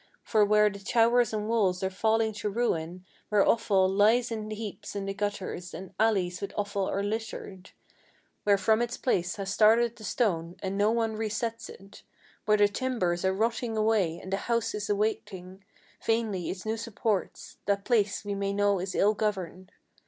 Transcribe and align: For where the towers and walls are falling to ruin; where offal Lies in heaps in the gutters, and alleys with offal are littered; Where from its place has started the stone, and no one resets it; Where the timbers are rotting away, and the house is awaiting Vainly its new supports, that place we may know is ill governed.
For 0.23 0.43
where 0.43 0.67
the 0.71 0.79
towers 0.79 1.31
and 1.31 1.47
walls 1.47 1.83
are 1.83 1.91
falling 1.91 2.33
to 2.33 2.49
ruin; 2.49 3.05
where 3.29 3.47
offal 3.47 3.87
Lies 3.87 4.31
in 4.31 4.49
heaps 4.49 4.95
in 4.95 5.05
the 5.05 5.13
gutters, 5.13 5.75
and 5.75 5.93
alleys 5.99 6.41
with 6.41 6.53
offal 6.57 6.89
are 6.89 7.03
littered; 7.03 7.69
Where 8.43 8.57
from 8.57 8.81
its 8.81 8.97
place 8.97 9.35
has 9.35 9.53
started 9.53 9.95
the 9.95 10.03
stone, 10.03 10.55
and 10.63 10.75
no 10.75 10.89
one 10.89 11.17
resets 11.17 11.69
it; 11.69 12.01
Where 12.45 12.57
the 12.57 12.67
timbers 12.67 13.23
are 13.23 13.31
rotting 13.33 13.77
away, 13.77 14.17
and 14.17 14.33
the 14.33 14.37
house 14.37 14.73
is 14.73 14.89
awaiting 14.89 15.63
Vainly 16.03 16.49
its 16.49 16.65
new 16.65 16.77
supports, 16.77 17.57
that 17.67 17.85
place 17.85 18.25
we 18.25 18.33
may 18.33 18.53
know 18.53 18.79
is 18.79 18.95
ill 18.95 19.13
governed. 19.13 19.71